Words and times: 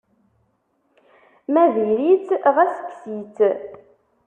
Ma 1.53 1.63
diri-tt, 1.75 2.27
ɣas 2.55 2.75
kkes-itt. 2.79 3.37